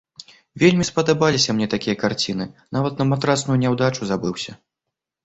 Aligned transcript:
Вельмі 0.61 0.85
спадабаліся 0.89 1.53
мне 1.57 1.67
такія 1.73 1.95
карціны, 2.03 2.47
нават 2.79 2.93
на 3.03 3.07
матрацную 3.11 3.57
няўдачу 3.65 4.01
забыўся. 4.15 4.57